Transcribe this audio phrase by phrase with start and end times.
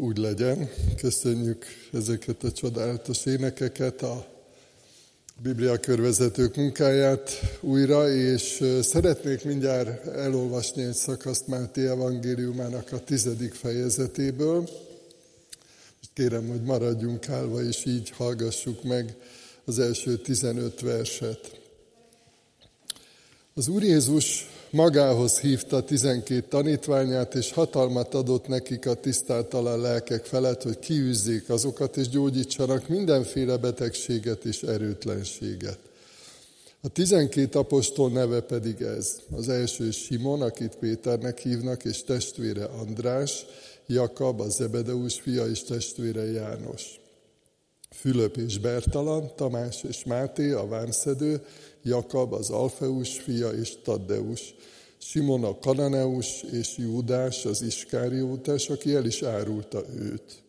[0.00, 0.68] úgy legyen.
[0.96, 4.26] Köszönjük ezeket a csodálatos énekeket, a
[5.42, 14.68] Biblia körvezetők munkáját újra, és szeretnék mindjárt elolvasni egy szakaszt Máté evangéliumának a tizedik fejezetéből.
[16.14, 19.16] Kérem, hogy maradjunk állva, és így hallgassuk meg
[19.64, 21.60] az első 15 verset.
[23.54, 30.62] Az Úr Jézus magához hívta tizenkét tanítványát, és hatalmat adott nekik a tisztáltalan lelkek felett,
[30.62, 35.78] hogy kiűzzék azokat, és gyógyítsanak mindenféle betegséget és erőtlenséget.
[36.80, 39.20] A tizenkét apostol neve pedig ez.
[39.36, 43.46] Az első Simon, akit Péternek hívnak, és testvére András,
[43.86, 47.00] Jakab, a Zebedeus fia, és testvére János.
[47.90, 51.44] Fülöp és Bertalan, Tamás és Máté, a vámszedő,
[51.82, 54.54] Jakab, az Alfeus fia, és Taddeus,
[54.98, 60.42] Simon a Kananeus és Júdás, az Iskáriótás, aki el is árulta őt.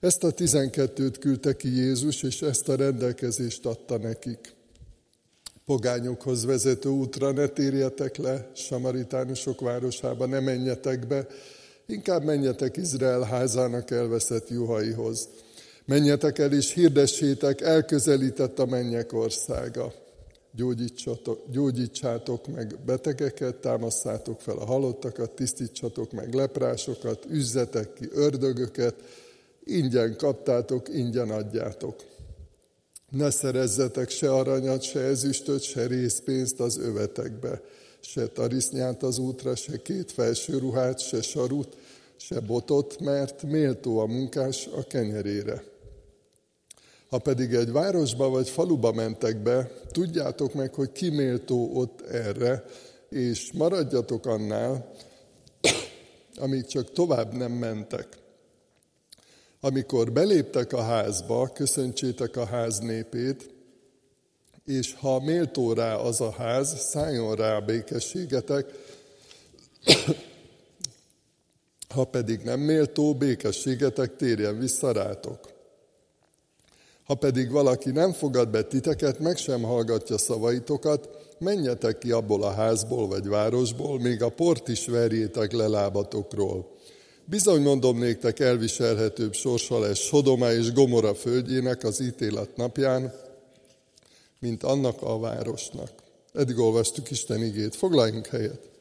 [0.00, 4.54] Ezt a tizenkettőt küldte ki Jézus, és ezt a rendelkezést adta nekik.
[5.64, 11.26] Pogányokhoz vezető útra ne térjetek le, samaritánusok városába ne menjetek be,
[11.86, 15.28] inkább menjetek Izrael házának elveszett juhaihoz.
[15.84, 19.92] Menjetek el és hirdessétek, elközelített a mennyek országa
[21.50, 28.94] gyógyítsátok meg betegeket, támasztátok fel a halottakat, tisztítsatok meg leprásokat, üzzetek ki ördögöket,
[29.64, 32.02] ingyen kaptátok, ingyen adjátok.
[33.10, 37.60] Ne szerezzetek se aranyat, se ezüstöt, se részpénzt az övetekbe,
[38.00, 41.76] se tarisznyát az útra, se két felső ruhát, se sarut,
[42.16, 45.71] se botot, mert méltó a munkás a kenyerére.
[47.12, 52.64] Ha pedig egy városba vagy faluba mentek be, tudjátok meg, hogy ki méltó ott erre,
[53.08, 54.92] és maradjatok annál,
[56.44, 58.08] amíg csak tovább nem mentek.
[59.60, 63.50] Amikor beléptek a házba, köszöntsétek a ház népét,
[64.64, 68.66] és ha méltó rá az a ház, szálljon rá a békességetek,
[71.94, 75.51] ha pedig nem méltó, békességetek térjen vissza rátok.
[77.04, 81.08] Ha pedig valaki nem fogad be titeket, meg sem hallgatja szavaitokat,
[81.38, 86.70] menjetek ki abból a házból vagy városból, még a port is verjétek le lábatokról.
[87.24, 93.12] Bizony mondom néktek, elviselhetőbb sorsa lesz Sodoma és Gomora földjének az ítélet napján,
[94.38, 95.90] mint annak a városnak.
[96.32, 97.76] Eddig olvastuk Isten igét.
[97.76, 98.71] Foglaljunk helyet.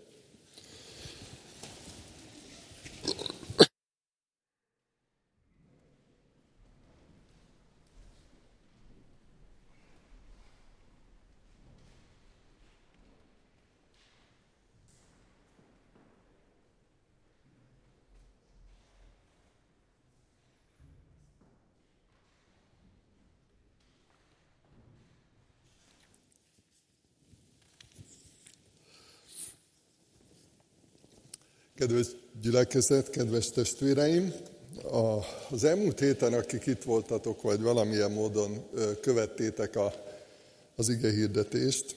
[31.81, 32.07] Kedves
[32.41, 34.33] gyülekezet, kedves testvéreim!
[35.49, 38.69] Az elmúlt héten, akik itt voltatok, vagy valamilyen módon
[38.99, 39.93] követtétek a,
[40.75, 41.95] az ige hirdetést,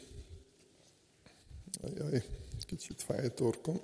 [1.83, 2.25] Ajaj,
[2.67, 3.81] kicsit fáj a torkom.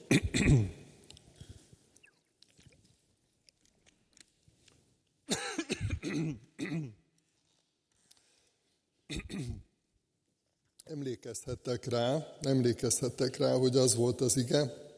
[10.85, 14.89] Emlékezhettek rá, emlékezhettek rá, hogy az volt az ige,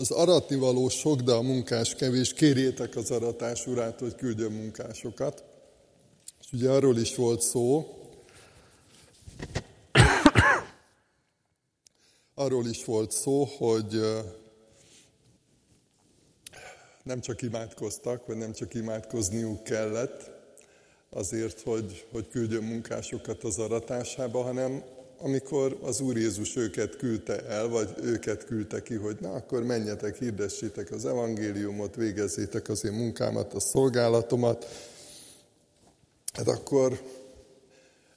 [0.00, 5.44] az aratnivaló sok, de a munkás kevés, kérjétek az aratás urát, hogy küldjön munkásokat.
[6.40, 7.94] És ugye arról is volt szó,
[12.34, 14.00] arról is volt szó, hogy
[17.02, 20.30] nem csak imádkoztak, vagy nem csak imádkozniuk kellett
[21.10, 24.84] azért, hogy, hogy küldjön munkásokat az aratásába, hanem
[25.22, 30.18] amikor az Úr Jézus őket küldte el, vagy őket küldte ki, hogy na, akkor menjetek,
[30.18, 34.66] hirdessétek az evangéliumot, végezzétek az én munkámat, a szolgálatomat,
[36.32, 37.00] hát akkor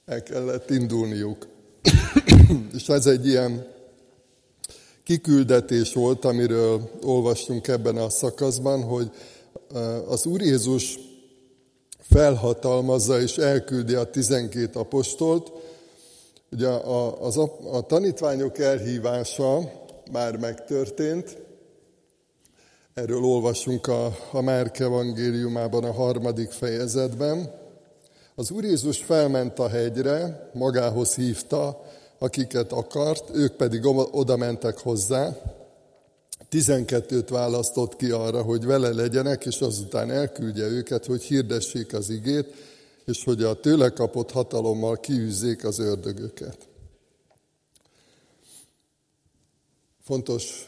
[0.05, 1.47] el kellett indulniuk.
[2.77, 3.67] És ez egy ilyen
[5.03, 9.11] kiküldetés volt, amiről olvastunk ebben a szakaszban, hogy
[10.07, 10.99] az Úr Jézus
[11.99, 15.51] felhatalmazza és elküldi a tizenkét apostolt,
[16.53, 17.37] Ugye a, az,
[17.71, 19.71] a, tanítványok elhívása
[20.11, 21.37] már megtörtént,
[22.93, 27.51] erről olvasunk a, a Márk evangéliumában a harmadik fejezetben.
[28.35, 31.81] Az Úr Jézus felment a hegyre, magához hívta,
[32.19, 35.37] akiket akart, ők pedig oda mentek hozzá.
[36.49, 42.53] Tizenkettőt választott ki arra, hogy vele legyenek, és azután elküldje őket, hogy hirdessék az igét,
[43.05, 46.57] és hogy a tőle kapott hatalommal kiűzzék az ördögöket.
[50.03, 50.67] Fontos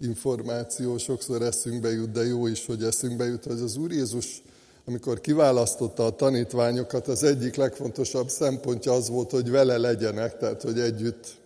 [0.00, 4.42] információ, sokszor eszünkbe jut, de jó is, hogy eszünkbe jut, hogy az Úr Jézus,
[4.84, 10.80] amikor kiválasztotta a tanítványokat, az egyik legfontosabb szempontja az volt, hogy vele legyenek, tehát hogy
[10.80, 11.36] együtt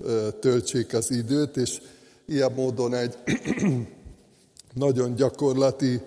[0.41, 1.81] töltsék az időt, és
[2.27, 3.19] ilyen módon egy
[4.75, 6.01] nagyon gyakorlati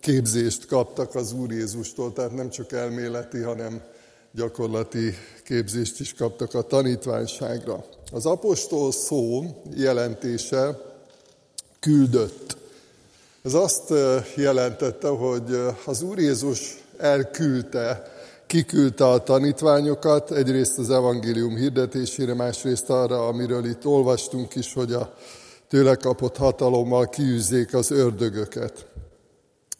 [0.00, 3.82] képzést kaptak az Úr Jézustól, tehát nem csak elméleti, hanem
[4.32, 5.14] gyakorlati
[5.44, 7.84] képzést is kaptak a tanítványságra.
[8.12, 10.78] Az apostol szó jelentése
[11.80, 12.56] küldött.
[13.42, 13.92] Ez azt
[14.36, 18.12] jelentette, hogy az Úr Jézus elküldte,
[18.46, 25.14] kiküldte a tanítványokat, egyrészt az evangélium hirdetésére, másrészt arra, amiről itt olvastunk is, hogy a
[25.68, 28.86] tőle kapott hatalommal kiűzzék az ördögöket.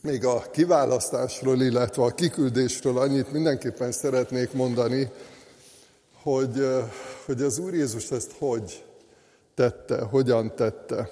[0.03, 5.11] Még a kiválasztásról, illetve a kiküldésről annyit mindenképpen szeretnék mondani,
[6.23, 6.67] hogy,
[7.27, 8.85] hogy az Úr Jézus ezt hogy
[9.55, 11.11] tette, hogyan tette.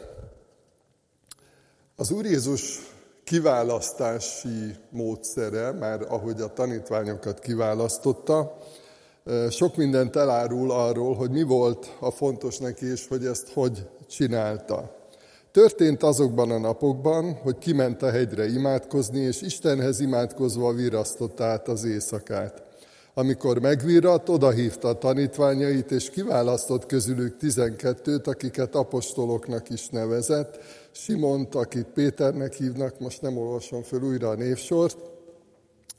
[1.97, 2.79] Az Úr Jézus
[3.25, 8.59] kiválasztási módszere, már ahogy a tanítványokat kiválasztotta,
[9.51, 14.96] sok mindent elárul arról, hogy mi volt a fontos neki, és hogy ezt hogy csinálta.
[15.57, 21.85] Történt azokban a napokban, hogy kiment a hegyre imádkozni, és Istenhez imádkozva virasztotta át az
[21.85, 22.63] éjszakát.
[23.15, 30.59] Amikor megvirrat, odahívta a tanítványait, és kiválasztott közülük tizenkettőt, akiket apostoloknak is nevezett,
[30.93, 34.99] Simont, akit Péternek hívnak, most nem olvasom föl újra a névsort,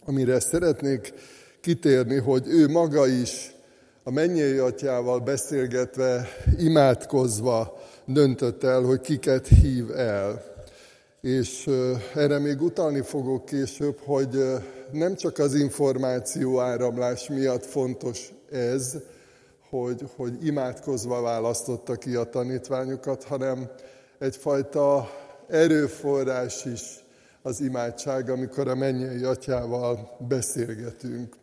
[0.05, 1.13] amire szeretnék
[1.61, 3.55] kitérni, hogy ő maga is
[4.03, 6.27] a mennyei atyával beszélgetve,
[6.57, 7.77] imádkozva
[8.07, 10.43] döntött el, hogy kiket hív el.
[11.21, 11.69] És
[12.15, 14.43] erre még utalni fogok később, hogy
[14.91, 18.97] nem csak az információ áramlás miatt fontos ez,
[19.69, 23.69] hogy, hogy imádkozva választotta ki a tanítványokat, hanem
[24.19, 25.09] egyfajta
[25.47, 27.05] erőforrás is
[27.41, 31.35] az imádság, amikor a mennyei atyával beszélgetünk.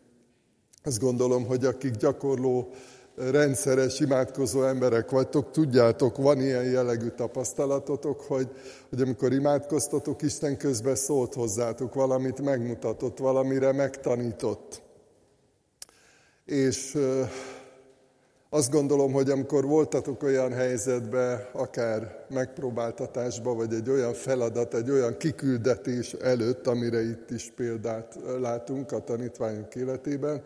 [0.83, 2.69] Azt gondolom, hogy akik gyakorló,
[3.15, 8.49] rendszeres, imádkozó emberek vagytok, tudjátok, van ilyen jellegű tapasztalatotok, hogy,
[8.89, 14.81] hogy amikor imádkoztatok, Isten közben szólt hozzátok, valamit megmutatott, valamire megtanított.
[16.45, 16.97] És
[18.49, 25.17] azt gondolom, hogy amikor voltatok olyan helyzetbe, akár megpróbáltatásba, vagy egy olyan feladat, egy olyan
[25.17, 30.43] kiküldetés előtt, amire itt is példát látunk a tanítványok életében,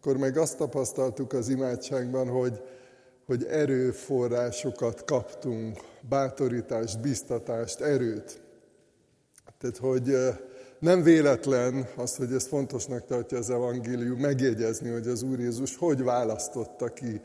[0.00, 2.62] akkor meg azt tapasztaltuk az imádságban, hogy,
[3.26, 8.40] hogy erőforrásokat kaptunk, bátorítást, biztatást, erőt.
[9.58, 10.16] Tehát, hogy
[10.78, 16.02] nem véletlen az, hogy ez fontosnak tartja az evangélium, megjegyezni, hogy az Úr Jézus hogy
[16.02, 17.20] választotta ki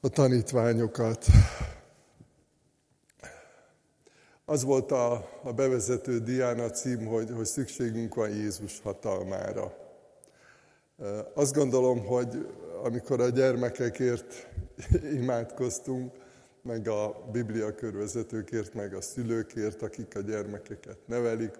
[0.00, 1.24] a tanítványokat.
[4.44, 9.79] Az volt a, a bevezető diána cím, hogy, hogy szükségünk van Jézus hatalmára.
[11.34, 12.46] Azt gondolom, hogy
[12.82, 14.48] amikor a gyermekekért
[15.20, 16.12] imádkoztunk,
[16.62, 21.54] meg a Biblia körvezetőkért, meg a szülőkért, akik a gyermekeket nevelik,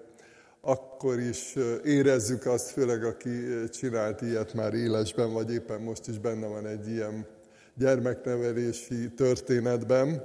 [0.61, 3.31] akkor is érezzük azt, főleg aki
[3.71, 7.27] csinált ilyet már élesben, vagy éppen most is benne van egy ilyen
[7.75, 10.23] gyermeknevelési történetben,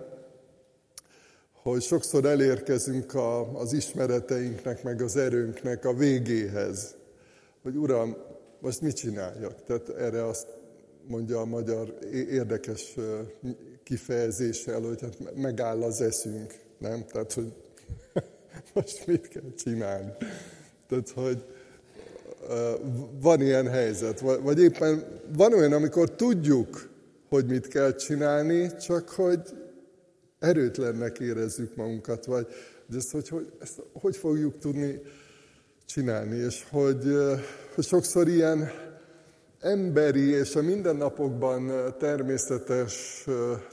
[1.61, 6.95] hogy sokszor elérkezünk a, az ismereteinknek, meg az erőnknek a végéhez.
[7.63, 8.17] Hogy Uram,
[8.59, 9.63] most mit csináljak?
[9.63, 10.47] Tehát erre azt
[11.07, 12.95] mondja a magyar érdekes
[13.83, 17.05] kifejezéssel, hogy hát megáll az eszünk, nem?
[17.05, 17.53] Tehát, hogy
[18.73, 20.11] most mit kell csinálni?
[20.87, 21.43] Tehát, hogy
[23.21, 26.89] van ilyen helyzet, vagy éppen van olyan, amikor tudjuk,
[27.29, 29.39] hogy mit kell csinálni, csak hogy
[30.39, 32.47] erőtlennek érezzük magunkat, vagy
[32.95, 35.01] ezt hogy, hogy, ezt hogy fogjuk tudni
[35.85, 37.03] csinálni, és hogy,
[37.77, 38.71] sokszor ilyen
[39.59, 43.25] emberi és a mindennapokban természetes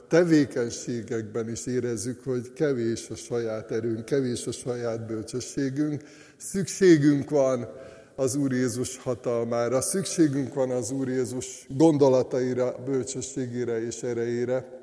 [0.07, 6.01] tevékenységekben is érezzük, hogy kevés a saját erőnk, kevés a saját bölcsességünk.
[6.37, 7.67] Szükségünk van
[8.15, 14.81] az Úr Jézus hatalmára, szükségünk van az Úr Jézus gondolataira, bölcsességére és erejére.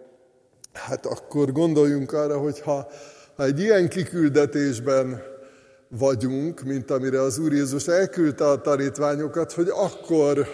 [0.73, 2.91] Hát akkor gondoljunk arra, hogy ha,
[3.37, 5.23] ha egy ilyen kiküldetésben
[5.99, 10.47] vagyunk, mint amire az Úr Jézus elküldte a tanítványokat, hogy akkor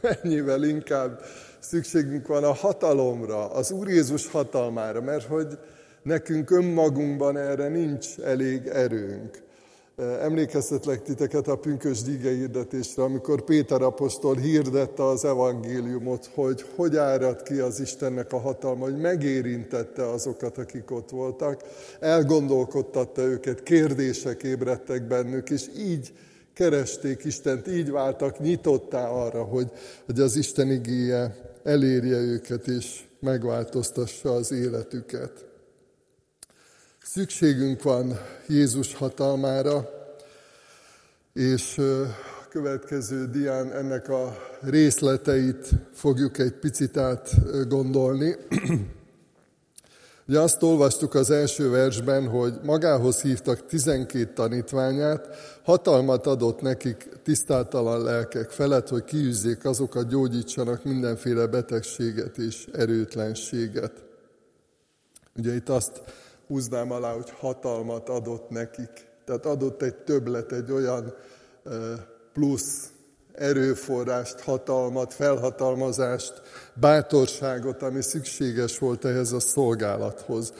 [0.00, 1.24] mennyivel inkább
[1.58, 5.58] szükségünk van a hatalomra, az Úr Jézus hatalmára, mert hogy
[6.02, 9.44] nekünk önmagunkban erre nincs elég erőnk.
[9.96, 17.58] Emlékeztetlek titeket a pünkös hirdetésre, amikor Péter apostol hirdette az evangéliumot, hogy hogy árad ki
[17.58, 21.62] az Istennek a hatalma, hogy megérintette azokat, akik ott voltak,
[22.00, 26.12] elgondolkodtatta őket, kérdések ébredtek bennük, és így
[26.54, 29.70] keresték Istent, így váltak nyitottá arra, hogy,
[30.06, 35.46] hogy az Isten igéje elérje őket, és megváltoztassa az életüket.
[37.12, 39.88] Szükségünk van Jézus hatalmára,
[41.32, 41.78] és
[42.44, 47.30] a következő dián ennek a részleteit fogjuk egy picit át
[47.68, 48.34] gondolni.
[50.28, 55.28] Ugye azt olvastuk az első versben, hogy magához hívtak tizenkét tanítványát,
[55.62, 63.92] hatalmat adott nekik tisztátalan lelkek felett, hogy kiűzzék azokat, gyógyítsanak mindenféle betegséget és erőtlenséget.
[65.36, 66.02] Ugye itt azt
[66.46, 68.90] húznám alá, hogy hatalmat adott nekik.
[69.24, 71.14] Tehát adott egy többlet, egy olyan
[72.32, 72.90] plusz
[73.32, 76.42] erőforrást, hatalmat, felhatalmazást,
[76.74, 80.52] bátorságot, ami szükséges volt ehhez a szolgálathoz.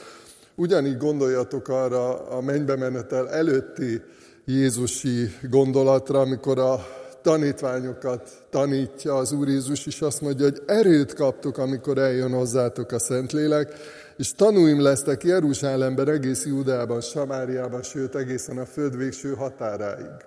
[0.55, 4.01] Ugyanígy gondoljatok arra a mennybe menetel előtti
[4.45, 6.85] Jézusi gondolatra, amikor a
[7.21, 12.99] tanítványokat tanítja az Úr Jézus, és azt mondja, hogy erőt kaptok, amikor eljön hozzátok a
[12.99, 13.73] Szentlélek,
[14.17, 20.25] és tanúim lesztek Jeruzsálemben, egész Júdában, Samáriában, sőt egészen a föld végső határáig.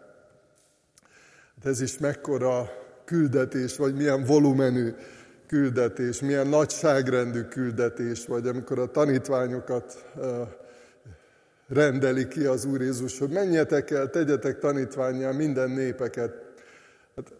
[1.54, 2.70] Hát ez is mekkora
[3.04, 4.94] küldetés, vagy milyen volumenű
[5.46, 10.04] küldetés, milyen nagyságrendű küldetés, vagy amikor a tanítványokat
[11.68, 16.34] rendeli ki az Úr Jézus, hogy menjetek el, tegyetek tanítványjá minden népeket.
[17.16, 17.32] Hát,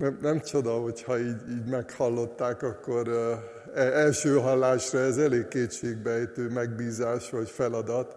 [0.00, 7.30] nem, nem csoda, hogyha így, így meghallották, akkor e, első hallásra ez elég kétségbejtő megbízás
[7.30, 8.16] vagy feladat.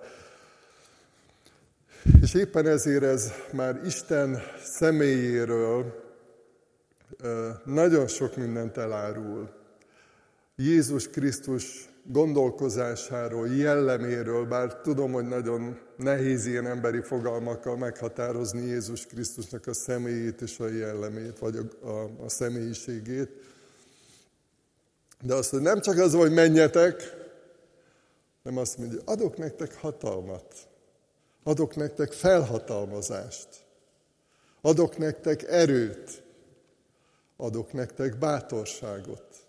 [2.22, 6.02] És éppen ezért ez már Isten személyéről
[7.66, 9.50] nagyon sok mindent elárul.
[10.56, 19.67] Jézus Krisztus gondolkozásáról, jelleméről, bár tudom, hogy nagyon nehéz ilyen emberi fogalmakkal meghatározni Jézus Krisztusnak
[19.67, 23.29] a személyét és a jellemét, vagy a, a, a személyiségét.
[25.22, 27.22] De azt, hogy nem csak az, hogy menjetek,
[28.41, 30.53] nem azt mondja, adok nektek hatalmat,
[31.43, 33.48] adok nektek felhatalmazást,
[34.62, 36.24] adok nektek erőt,
[37.38, 39.42] adok nektek bátorságot.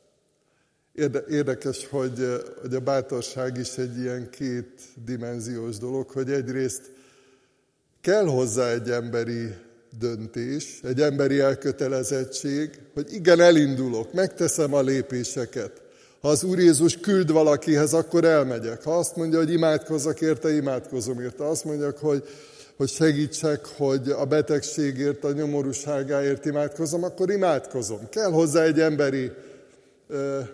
[1.28, 6.82] Érdekes, hogy, hogy a bátorság is egy ilyen két dimenziós dolog, hogy egyrészt
[8.00, 9.54] kell hozzá egy emberi
[9.98, 15.82] döntés, egy emberi elkötelezettség, hogy igen, elindulok, megteszem a lépéseket.
[16.20, 18.82] Ha az Úr Jézus küld valakihez, akkor elmegyek.
[18.82, 21.48] Ha azt mondja, hogy imádkozzak érte, imádkozom érte.
[21.48, 22.24] Azt mondja, hogy,
[22.76, 28.08] hogy segítsek, hogy a betegségért, a nyomorúságáért imádkozom, akkor imádkozom.
[28.08, 29.30] Kell hozzá egy emberi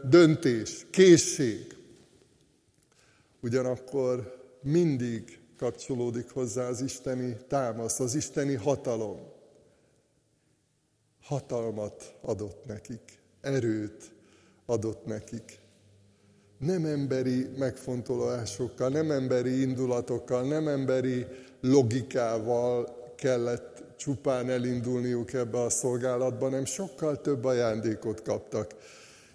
[0.04, 1.76] döntés, készség.
[3.40, 9.18] Ugyanakkor mindig kapcsolódik hozzá az isteni támasz, az isteni hatalom.
[11.22, 14.12] Hatalmat adott nekik, erőt
[14.66, 15.58] adott nekik.
[16.58, 21.26] Nem emberi megfontolásokkal, nem emberi indulatokkal, nem emberi
[21.60, 28.74] logikával kellett csupán elindulniuk ebbe a szolgálatba, hanem sokkal több ajándékot kaptak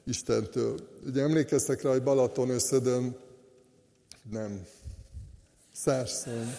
[0.05, 0.79] Istentől.
[1.05, 3.15] Ugye emlékeztek rá, hogy Balaton összedön,
[4.31, 4.65] nem,
[5.73, 6.55] Szárszon.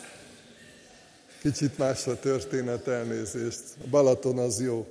[1.40, 3.62] Kicsit más a történet, elnézést.
[3.84, 4.86] A Balaton az jó.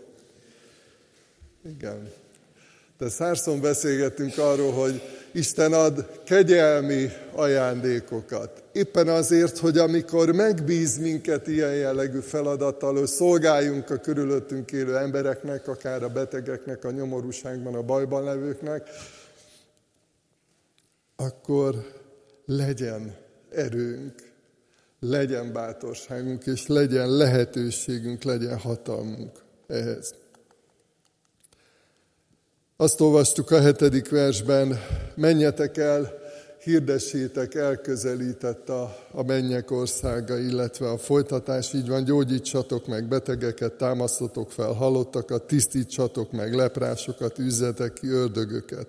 [1.65, 2.12] Igen.
[2.97, 8.63] De Szárszon beszélgettünk arról, hogy Isten ad kegyelmi ajándékokat.
[8.75, 15.67] Éppen azért, hogy amikor megbíz minket ilyen jellegű feladattal, hogy szolgáljunk a körülöttünk élő embereknek,
[15.67, 18.89] akár a betegeknek, a nyomorúságban, a bajban levőknek,
[21.15, 21.75] akkor
[22.46, 23.15] legyen
[23.50, 24.13] erőnk,
[25.00, 30.13] legyen bátorságunk, és legyen lehetőségünk, legyen hatalmunk ehhez.
[32.77, 34.79] Azt olvastuk a hetedik versben,
[35.15, 36.24] menjetek el,
[36.65, 44.51] hirdessétek, elközelített a, a mennyek országa, illetve a folytatás így van, gyógyítsatok meg betegeket, támasztatok
[44.51, 48.88] fel halottakat, tisztítsatok meg leprásokat, üzzetek ki ördögöket.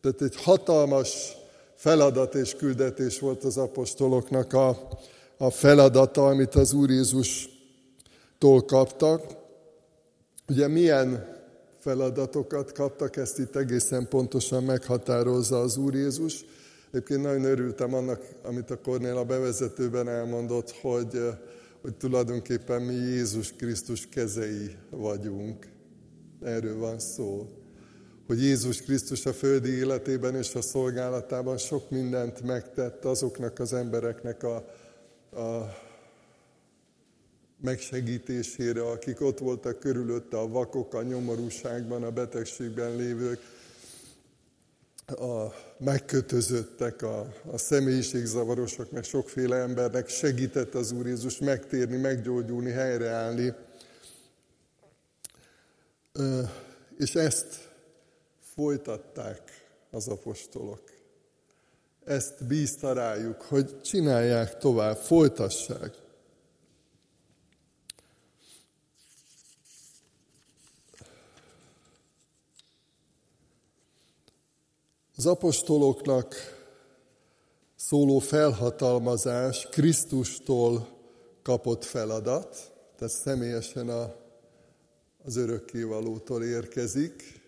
[0.00, 1.36] Tehát egy hatalmas
[1.74, 4.88] feladat és küldetés volt az apostoloknak a,
[5.36, 9.22] a feladata, amit az Úr Jézustól kaptak.
[10.48, 11.34] Ugye milyen
[11.80, 16.44] feladatokat kaptak, ezt itt egészen pontosan meghatározza az Úr Jézus.
[16.90, 21.20] Egyébként nagyon örültem annak, amit a Kornél a bevezetőben elmondott, hogy,
[21.80, 25.68] hogy tulajdonképpen mi Jézus Krisztus kezei vagyunk.
[26.42, 27.48] Erről van szó.
[28.26, 34.42] Hogy Jézus Krisztus a földi életében és a szolgálatában sok mindent megtett azoknak az embereknek
[34.42, 34.56] a,
[35.40, 35.76] a
[37.60, 43.40] megsegítésére, akik ott voltak körülötte, a vakok, a nyomorúságban, a betegségben lévők,
[45.06, 53.54] a megkötözöttek, a, a személyiségzavarosok, meg sokféle embernek segített az Úr Jézus megtérni, meggyógyulni, helyreállni.
[56.98, 57.68] És ezt
[58.54, 59.40] folytatták
[59.90, 60.82] az apostolok.
[62.04, 65.94] Ezt bízta rájuk, hogy csinálják tovább, folytassák.
[75.18, 76.34] Az apostoloknak
[77.76, 80.88] szóló felhatalmazás Krisztustól
[81.42, 84.14] kapott feladat, tehát személyesen a,
[85.24, 87.40] az örökkévalótól érkezik.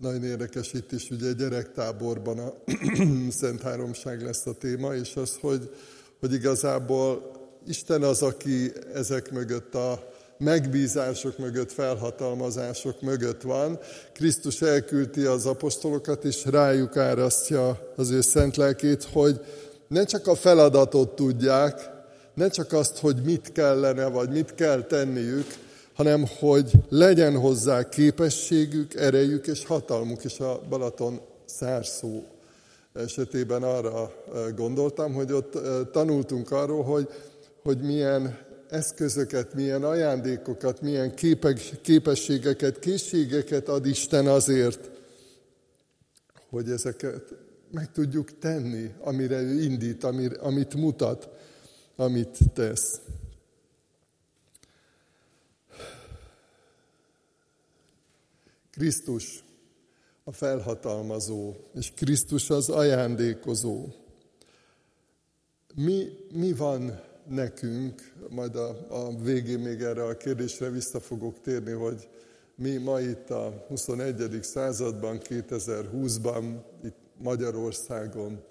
[0.00, 2.54] Nagyon érdekes itt is, ugye gyerektáborban a
[3.40, 5.74] Szent Háromság lesz a téma, és az, hogy,
[6.20, 7.32] hogy igazából
[7.66, 13.78] Isten az, aki ezek mögött a megbízások mögött, felhatalmazások mögött van.
[14.12, 19.40] Krisztus elküldi az apostolokat, és rájuk árasztja az ő szent lelkét, hogy
[19.88, 21.90] ne csak a feladatot tudják,
[22.34, 25.46] ne csak azt, hogy mit kellene, vagy mit kell tenniük,
[25.94, 30.24] hanem hogy legyen hozzá képességük, erejük és hatalmuk.
[30.24, 32.22] És a Balaton szárszó
[32.92, 34.12] esetében arra
[34.56, 35.58] gondoltam, hogy ott
[35.92, 37.08] tanultunk arról, hogy,
[37.62, 38.38] hogy milyen
[38.74, 41.14] eszközöket, milyen ajándékokat, milyen
[41.82, 44.90] képességeket, készségeket ad Isten azért,
[46.48, 47.34] hogy ezeket
[47.70, 50.04] meg tudjuk tenni, amire ő indít,
[50.40, 51.28] amit mutat,
[51.96, 53.00] amit tesz.
[58.70, 59.44] Krisztus
[60.24, 63.86] a felhatalmazó, és Krisztus az ajándékozó.
[65.74, 71.72] Mi, mi van nekünk, majd a, a végén még erre a kérdésre vissza fogok térni,
[71.72, 72.08] hogy
[72.56, 74.38] mi ma itt a 21.
[74.42, 76.44] században, 2020-ban,
[76.84, 78.42] itt Magyarországon,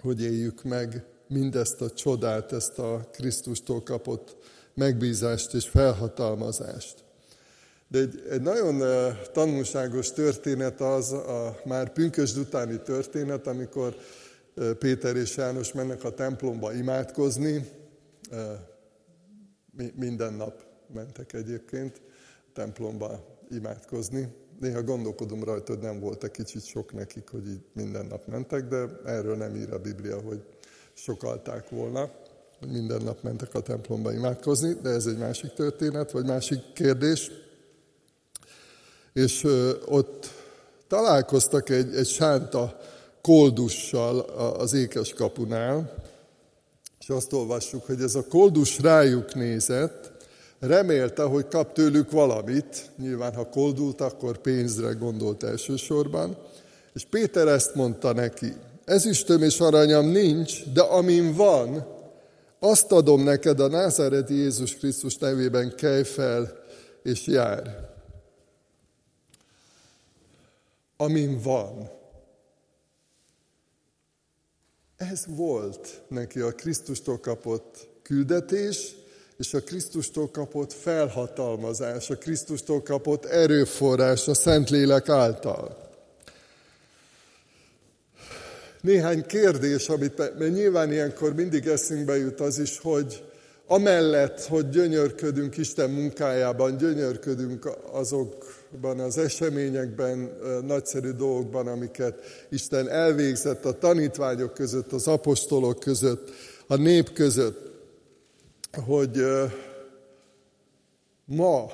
[0.00, 4.36] hogy éljük meg mindezt a csodát, ezt a Krisztustól kapott
[4.74, 7.04] megbízást és felhatalmazást.
[7.88, 8.82] De egy, egy nagyon
[9.32, 13.96] tanulságos történet az a már pünkösd utáni történet, amikor
[14.78, 17.68] Péter és János mennek a templomba imádkozni,
[19.94, 22.00] minden nap mentek egyébként
[22.52, 24.34] templomba imádkozni.
[24.60, 28.68] Néha gondolkodom rajta, hogy nem volt egy kicsit sok nekik, hogy így minden nap mentek,
[28.68, 30.44] de erről nem ír a Biblia, hogy
[30.92, 32.10] sokalták volna,
[32.58, 37.30] hogy minden nap mentek a templomba imádkozni, de ez egy másik történet, vagy másik kérdés.
[39.12, 39.44] És
[39.86, 40.26] ott
[40.86, 42.80] találkoztak egy, egy sánta
[43.22, 44.18] koldussal
[44.58, 45.94] az ékes kapunál,
[47.00, 50.10] és azt olvassuk, hogy ez a koldus rájuk nézett,
[50.60, 56.36] remélte, hogy kap tőlük valamit, nyilván ha koldult, akkor pénzre gondolt elsősorban,
[56.94, 58.52] és Péter ezt mondta neki,
[58.84, 61.86] ezüstöm és aranyam nincs, de amin van,
[62.58, 66.58] azt adom neked a názáreti Jézus Krisztus nevében, kelj fel
[67.02, 67.90] és jár.
[70.96, 72.00] Amin van.
[75.10, 78.94] Ez volt neki a Krisztustól kapott küldetés,
[79.36, 85.90] és a Krisztustól kapott felhatalmazás, a Krisztustól kapott erőforrás a Szentlélek által.
[88.80, 93.31] Néhány kérdés, amit mert nyilván ilyenkor mindig eszünkbe jut az is, hogy
[93.72, 103.64] amellett, hogy gyönyörködünk Isten munkájában, gyönyörködünk azok azokban az eseményekben, nagyszerű dolgokban, amiket Isten elvégzett
[103.64, 106.30] a tanítványok között, az apostolok között,
[106.66, 107.70] a nép között,
[108.86, 109.24] hogy
[111.24, 111.70] ma,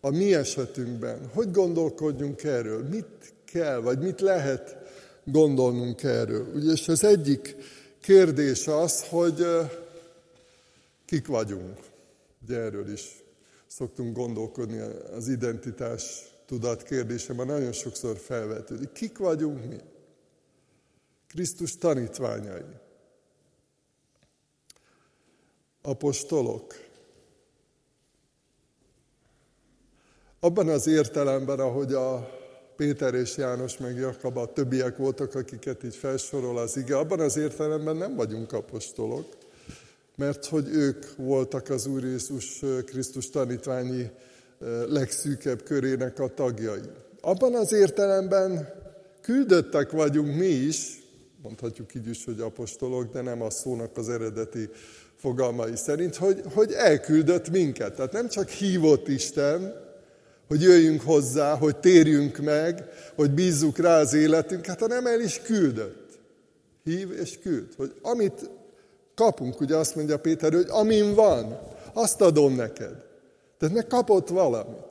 [0.00, 4.76] a mi esetünkben, hogy gondolkodjunk erről, mit kell, vagy mit lehet
[5.24, 6.46] gondolnunk erről.
[6.54, 7.56] Ugye, és az egyik
[8.00, 9.46] kérdés az, hogy
[11.10, 11.78] kik vagyunk.
[12.42, 13.22] Ugye erről is
[13.66, 14.78] szoktunk gondolkodni,
[15.16, 18.92] az identitás tudat kérdése már nagyon sokszor felvetődik.
[18.92, 19.76] Kik vagyunk mi?
[21.26, 22.62] Krisztus tanítványai.
[25.82, 26.74] Apostolok.
[30.40, 32.30] Abban az értelemben, ahogy a
[32.76, 36.98] Péter és János meg Jakab, a többiek voltak, akiket így felsorol az ige.
[36.98, 39.39] Abban az értelemben nem vagyunk apostolok,
[40.20, 44.10] mert hogy ők voltak az Úr Jézus Krisztus tanítványi
[44.88, 46.80] legszűkebb körének a tagjai.
[47.20, 48.68] Abban az értelemben
[49.20, 51.02] küldöttek vagyunk mi is,
[51.42, 54.68] mondhatjuk így is, hogy apostolok, de nem a szónak az eredeti
[55.16, 57.94] fogalmai szerint, hogy, hogy elküldött minket.
[57.94, 59.74] Tehát nem csak hívott Isten,
[60.48, 66.18] hogy jöjjünk hozzá, hogy térjünk meg, hogy bízzuk rá az életünket, hanem el is küldött.
[66.84, 67.68] Hív és küld.
[67.76, 68.50] Hogy amit
[69.20, 71.58] kapunk, ugye azt mondja Péter, hogy amin van,
[71.92, 73.04] azt adom neked.
[73.58, 74.86] Tehát meg kapott valamit.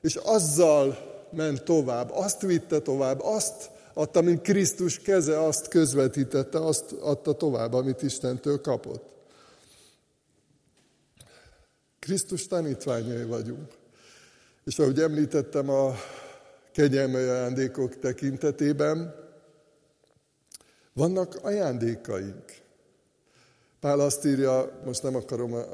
[0.00, 0.98] És azzal
[1.30, 7.72] ment tovább, azt vitte tovább, azt adta, mint Krisztus keze, azt közvetítette, azt adta tovább,
[7.72, 9.04] amit Istentől kapott.
[11.98, 13.72] Krisztus tanítványai vagyunk.
[14.64, 15.94] És ahogy említettem a
[16.72, 19.14] kegyelmi ajándékok tekintetében,
[20.92, 22.61] vannak ajándékaink.
[23.82, 25.64] Pál azt írja, most nem akarom a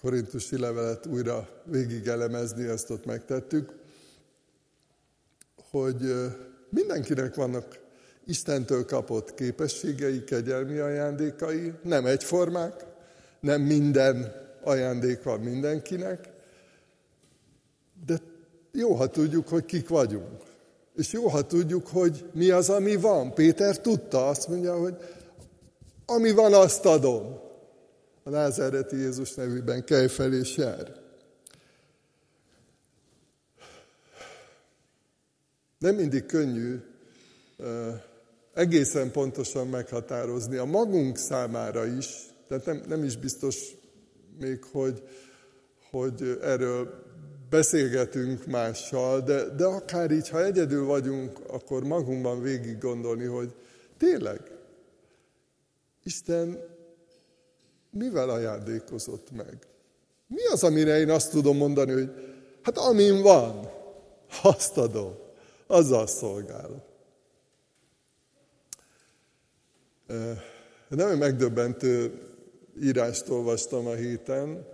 [0.00, 3.72] korintusi levelet újra végigelemezni, ezt ott megtettük,
[5.70, 6.14] hogy
[6.68, 7.78] mindenkinek vannak
[8.26, 12.84] Istentől kapott képességei, kegyelmi ajándékai, nem egyformák,
[13.40, 16.30] nem minden ajándék van mindenkinek,
[18.06, 18.20] de
[18.72, 20.42] jó, ha tudjuk, hogy kik vagyunk.
[20.96, 23.34] És jó, ha tudjuk, hogy mi az, ami van.
[23.34, 24.96] Péter tudta, azt mondja, hogy
[26.10, 27.40] ami van, azt adom.
[28.22, 30.92] A názáreti Jézus nevűben kelj fel és jár.
[35.78, 36.80] Nem mindig könnyű
[38.54, 42.06] egészen pontosan meghatározni a magunk számára is,
[42.48, 43.56] tehát nem, nem is biztos
[44.38, 45.02] még, hogy,
[45.90, 47.04] hogy erről
[47.50, 53.54] beszélgetünk mással, de, de akár így, ha egyedül vagyunk, akkor magunkban végig gondolni, hogy
[53.98, 54.49] tényleg,
[56.02, 56.58] Isten
[57.90, 59.66] mivel ajándékozott meg?
[60.26, 62.10] Mi az, amire én azt tudom mondani, hogy
[62.62, 63.70] hát amin van,
[64.42, 65.18] azt adom,
[65.66, 66.84] azzal szolgálok.
[70.88, 72.22] Nem megdöbbentő
[72.80, 74.66] írást olvastam a héten,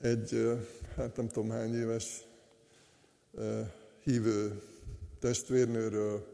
[0.00, 0.58] egy,
[0.96, 2.24] hát nem tudom hány éves
[4.02, 4.62] hívő
[5.20, 6.29] testvérnőről,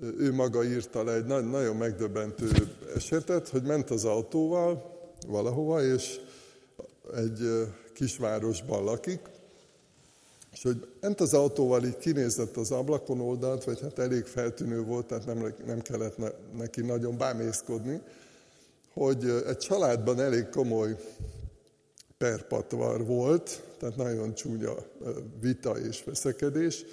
[0.00, 2.50] ő maga írta le egy nagyon megdöbbentő
[2.94, 4.94] esetet, hogy ment az autóval
[5.26, 6.20] valahova, és
[7.14, 9.20] egy kisvárosban lakik,
[10.52, 15.06] és hogy ment az autóval, így kinézett az ablakon oldalt, vagy hát elég feltűnő volt,
[15.06, 16.16] tehát nem, nem kellett
[16.56, 18.00] neki nagyon bámészkodni,
[18.92, 20.96] hogy egy családban elég komoly
[22.18, 24.74] perpatvar volt, tehát nagyon csúnya
[25.40, 26.84] vita és veszekedés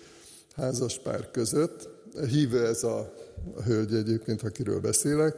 [0.56, 1.92] házas pár között.
[2.30, 3.13] Híve ez a,
[3.56, 5.36] a hölgy egyébként, akiről beszélek.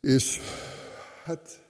[0.00, 0.40] És
[1.24, 1.60] hát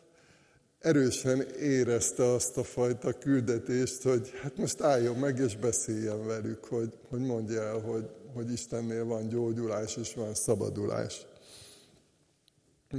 [0.79, 6.93] erősen érezte azt a fajta küldetést, hogy hát most álljon meg és beszéljen velük, hogy,
[7.09, 11.27] hogy mondja el, hogy, hogy Istennél van gyógyulás és van szabadulás.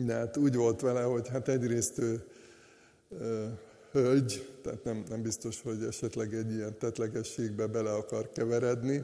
[0.05, 2.23] De hát úgy volt vele, hogy hát egyrészt ő
[3.91, 9.03] hölgy, tehát nem, nem biztos, hogy esetleg egy ilyen tetlegességbe bele akar keveredni,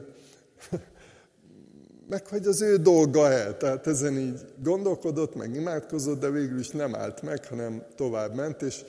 [2.08, 3.56] meg hogy az ő dolga el.
[3.56, 8.62] Tehát ezen így gondolkodott, meg imádkozott, de végül is nem állt meg, hanem tovább ment,
[8.62, 8.84] és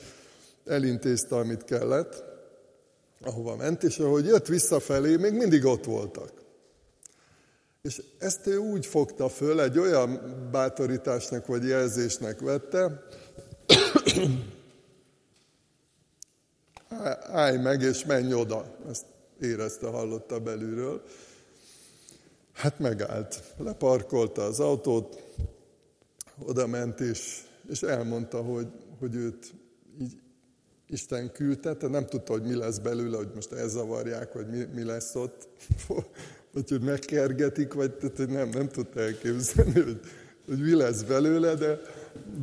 [0.66, 2.24] elintézte, amit kellett,
[3.20, 6.32] ahova ment, és ahogy jött visszafelé, még mindig ott voltak.
[7.82, 13.02] És ezt ő úgy fogta föl, egy olyan bátorításnak vagy jelzésnek vette,
[17.32, 18.76] állj meg és menj oda.
[18.90, 19.04] Ezt
[19.40, 21.02] érezte, hallotta belülről.
[22.56, 25.22] Hát megállt, leparkolta az autót,
[26.38, 29.54] oda ment, és, és elmondta, hogy, hogy őt
[30.00, 30.18] így
[30.88, 34.84] Isten küldte, tehát nem tudta, hogy mi lesz belőle, hogy most elzavarják, vagy mi, mi
[34.84, 35.48] lesz ott,
[36.52, 40.00] vagy hogy megkergetik, vagy tehát, hogy nem, nem tudta elképzelni, hogy,
[40.46, 41.80] hogy mi lesz belőle, de,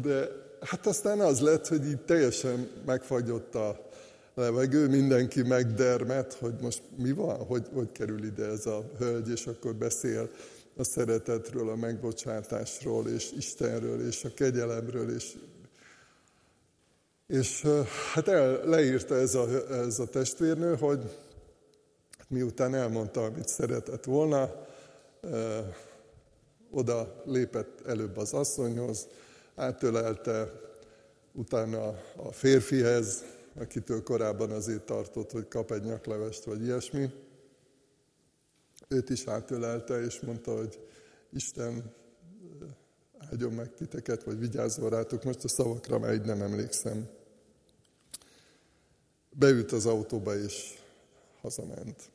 [0.02, 0.30] de
[0.62, 3.90] hát aztán az lett, hogy így teljesen megfagyott a,
[4.36, 9.48] levegő, mindenki megdermet, hogy most mi van, hogy, hogy kerül ide ez a hölgy, és
[9.48, 10.30] akkor beszél
[10.78, 15.38] a szeretetről, a megbocsátásról, és Istenről, és a kegyelemről, és,
[17.28, 17.68] és
[18.14, 21.00] hát el, leírta ez a, ez a testvérnő, hogy
[22.28, 24.66] miután elmondta, amit szeretett volna,
[26.72, 29.08] oda lépett előbb az asszonyhoz,
[29.56, 30.52] átölelte,
[31.32, 33.24] utána a férfihez,
[33.56, 37.10] akitől korábban azért tartott, hogy kap egy nyaklevest, vagy ilyesmi.
[38.88, 40.80] őt is átölelte, és mondta, hogy
[41.32, 41.94] Isten
[43.18, 45.24] áldjon meg titeket, vagy vigyázzon rátok.
[45.24, 47.10] Most a szavakra már így nem emlékszem.
[49.30, 50.74] Beült az autóba, és
[51.42, 52.12] hazament.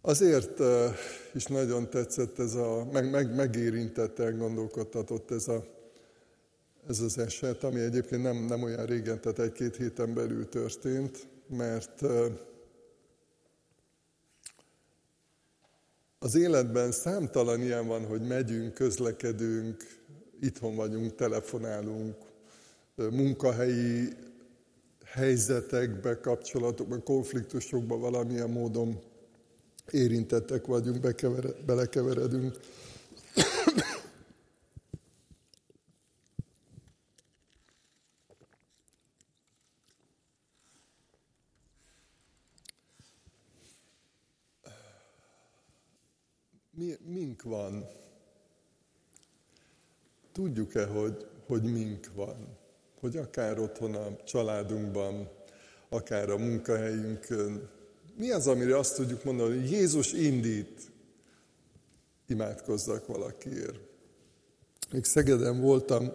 [0.00, 0.60] Azért
[1.34, 5.64] is nagyon tetszett ez a, meg, meg, megérintett, elgondolkodtatott ez, a,
[6.88, 12.02] ez az eset, ami egyébként nem, nem olyan régen, tehát egy-két héten belül történt, mert
[16.18, 20.00] az életben számtalan ilyen van, hogy megyünk, közlekedünk,
[20.40, 22.16] itthon vagyunk, telefonálunk,
[22.96, 24.08] munkahelyi
[25.04, 29.00] helyzetekbe, kapcsolatokba, konfliktusokba valamilyen módon
[29.90, 32.58] érintettek vagyunk, bekevere, belekeveredünk.
[46.74, 47.86] Mi, mink van?
[50.32, 52.58] Tudjuk-e, hogy, hogy mink van?
[53.00, 55.28] Hogy akár otthon a családunkban,
[55.88, 57.68] akár a munkahelyünkön,
[58.16, 60.90] mi az, amire azt tudjuk mondani, hogy Jézus indít,
[62.26, 63.78] imádkozzak valakiért.
[64.92, 66.12] Még Szegeden voltam,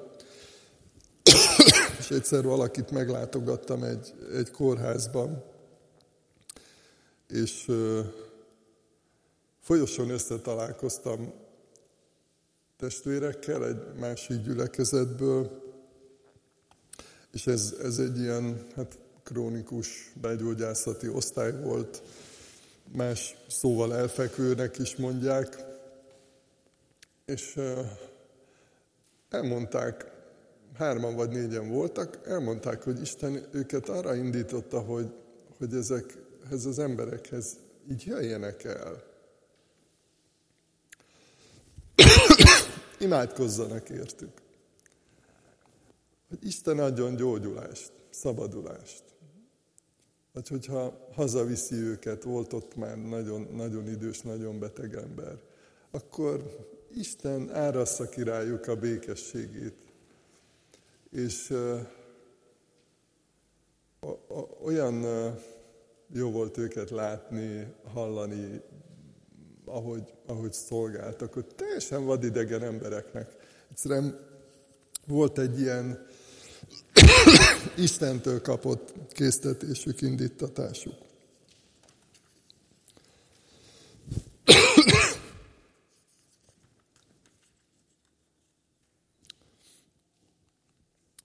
[2.00, 5.44] és egyszer valakit meglátogattam egy, egy kórházban,
[7.28, 7.72] és
[9.68, 11.34] folyosón összetalálkoztam
[12.78, 15.62] testvérekkel egy másik gyülekezetből,
[17.32, 22.04] és ez, ez egy ilyen, hát krónikus begyógyászati osztály volt,
[22.92, 25.58] más szóval elfekvőnek is mondják,
[27.26, 27.60] és
[29.30, 30.12] elmondták,
[30.74, 35.14] hárman vagy négyen voltak, elmondták, hogy Isten őket arra indította, hogy,
[35.58, 37.58] hogy ezekhez az emberekhez
[37.90, 39.07] így jöjjenek el.
[43.00, 44.32] Imádkozzanak értük.
[46.30, 49.04] Hogy Isten adjon gyógyulást, szabadulást.
[50.34, 55.40] Vagy hogyha hazaviszi őket, volt ott már nagyon, nagyon idős, nagyon beteg ember,
[55.92, 59.76] akkor Isten árassza királyuk a békességét.
[61.12, 61.54] És
[64.64, 65.06] olyan
[66.14, 68.62] jó volt őket látni, hallani,
[69.68, 73.36] ahogy, ahogy szolgáltak, hogy teljesen vadidegen embereknek.
[73.72, 74.20] Egyszerűen
[75.08, 76.06] volt egy ilyen
[77.76, 80.94] Istentől kapott késztetésük, indítatásuk.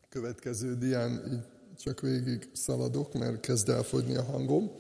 [0.09, 1.45] Következő dián így
[1.83, 4.71] csak végig szaladok, mert kezd elfogyni a hangom.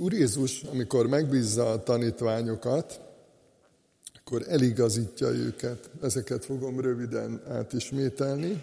[0.00, 3.00] Úr Jézus, amikor megbízza a tanítványokat,
[4.14, 5.90] akkor eligazítja őket.
[6.02, 8.62] Ezeket fogom röviden átismételni.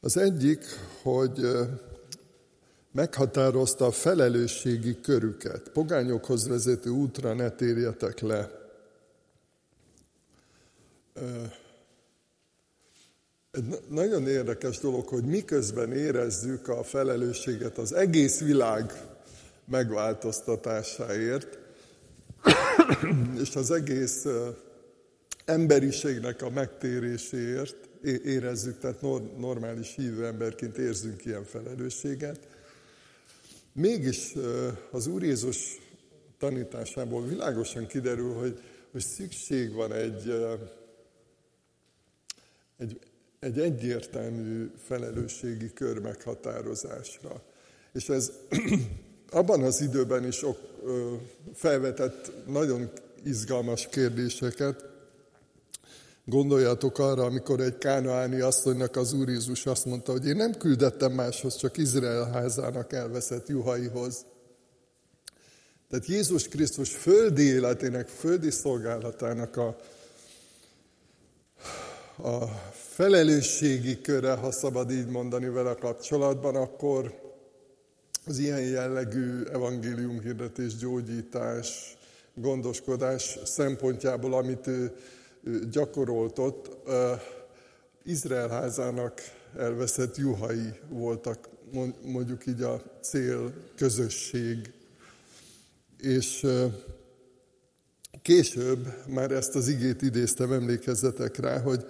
[0.00, 0.64] Az egyik,
[1.02, 1.40] hogy
[2.92, 5.68] meghatározta a felelősségi körüket.
[5.68, 8.50] Pogányokhoz vezető útra ne térjetek le.
[13.50, 19.12] Egy nagyon érdekes dolog, hogy miközben érezzük a felelősséget az egész világ
[19.64, 21.58] megváltoztatásáért,
[23.40, 24.26] és az egész
[25.44, 27.88] emberiségnek a megtéréséért
[28.24, 29.00] érezzük, tehát
[29.38, 32.48] normális hívő emberként érzünk ilyen felelősséget.
[33.72, 34.34] Mégis
[34.90, 35.58] az Úr Jézus
[36.38, 38.60] tanításából világosan kiderül, hogy,
[38.92, 40.30] hogy szükség van egy,
[42.76, 42.98] egy,
[43.40, 47.42] egy egyértelmű felelősségi kör meghatározásra.
[47.92, 48.32] És ez
[49.30, 50.58] abban az időben is ok,
[51.54, 52.90] felvetett nagyon
[53.24, 54.84] izgalmas kérdéseket.
[56.24, 61.12] Gondoljatok arra, amikor egy kánaáni asszonynak az Úr Jézus azt mondta, hogy én nem küldettem
[61.12, 64.24] máshoz, csak Izrael házának elveszett juhaihoz.
[65.90, 69.76] Tehát Jézus Krisztus földi életének, földi szolgálatának a,
[72.28, 77.23] a felelősségi köre, ha szabad így mondani vele kapcsolatban, akkor
[78.26, 81.96] az ilyen jellegű evangéliumhirdetés, gyógyítás,
[82.34, 84.92] gondoskodás szempontjából, amit ő,
[85.70, 86.70] gyakorolt ott,
[88.04, 89.20] Izrael házának
[89.58, 91.48] elveszett juhai voltak,
[92.02, 94.72] mondjuk így a cél közösség.
[96.00, 96.46] És
[98.22, 101.86] később már ezt az igét idéztem, emlékezzetek rá, hogy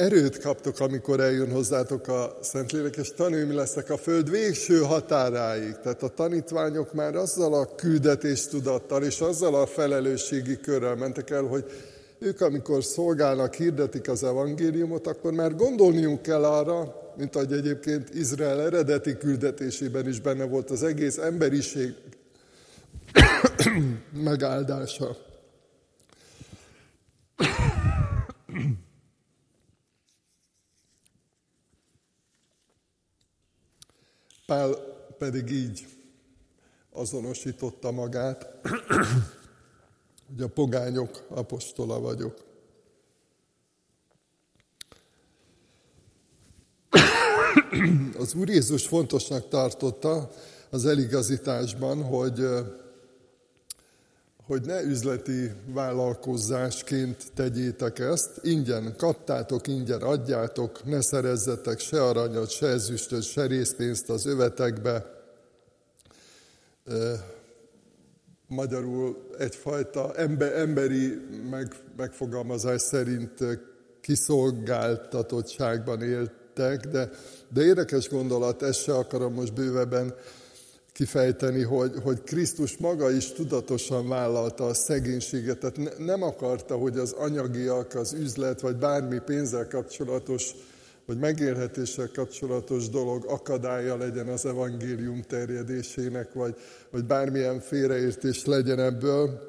[0.00, 5.76] erőt kaptok, amikor eljön hozzátok a Szentlélek, és tanulmi leszek a föld végső határáig.
[5.82, 11.64] Tehát a tanítványok már azzal a küldetéstudattal és azzal a felelősségi körrel mentek el, hogy
[12.18, 18.60] ők, amikor szolgálnak, hirdetik az evangéliumot, akkor már gondolniunk kell arra, mint ahogy egyébként Izrael
[18.60, 21.94] eredeti küldetésében is benne volt az egész emberiség
[24.24, 25.16] megáldása.
[34.50, 34.74] Pál
[35.18, 35.86] pedig így
[36.92, 38.46] azonosította magát,
[40.28, 42.44] hogy a pogányok apostola vagyok.
[48.18, 50.30] Az Úr Jézus fontosnak tartotta
[50.70, 52.44] az eligazításban, hogy,
[54.50, 62.66] hogy ne üzleti vállalkozásként tegyétek ezt, ingyen kaptátok, ingyen adjátok, ne szerezzetek se aranyat, se
[62.66, 65.04] ezüstöt, se részpénzt az övetekbe,
[68.46, 73.38] magyarul egyfajta ember, emberi meg, megfogalmazás szerint
[74.00, 77.10] kiszolgáltatottságban éltek, de,
[77.48, 80.14] de érdekes gondolat, ezt se akarom most bővebben
[81.00, 86.98] kifejteni, hogy, hogy Krisztus maga is tudatosan vállalta a szegénységet, tehát ne, nem akarta, hogy
[86.98, 90.54] az anyagiak, az üzlet, vagy bármi pénzzel kapcsolatos
[91.06, 96.54] hogy megélhetéssel kapcsolatos dolog akadálya legyen az evangélium terjedésének, vagy,
[96.90, 99.40] vagy bármilyen félreértés legyen ebből.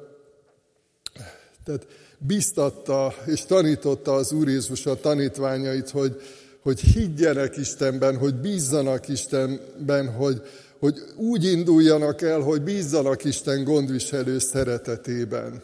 [1.64, 1.86] Tehát
[2.18, 6.20] biztatta és tanította az Úr Jézus a tanítványait, hogy,
[6.62, 10.42] hogy higgyenek Istenben, hogy bízzanak Istenben, hogy,
[10.82, 15.62] hogy úgy induljanak el, hogy bízzanak Isten gondviselő szeretetében.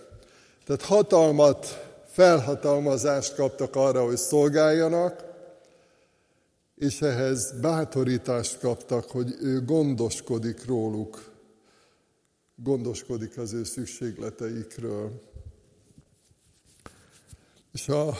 [0.65, 1.67] Tehát hatalmat,
[2.07, 5.25] felhatalmazást kaptak arra, hogy szolgáljanak,
[6.75, 11.33] és ehhez bátorítást kaptak, hogy ő gondoskodik róluk,
[12.57, 15.23] gondoskodik az ő szükségleteikről.
[17.73, 18.17] És a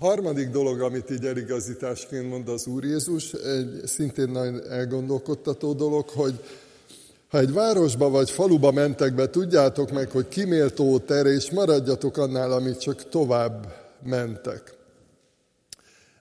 [0.00, 6.40] harmadik dolog, amit így eligazításként mond az Úr Jézus, egy szintén nagyon elgondolkodtató dolog, hogy
[7.28, 12.52] ha egy városba vagy faluba mentek be, tudjátok meg, hogy kiméltó tere, és maradjatok annál,
[12.52, 14.74] amit csak tovább mentek.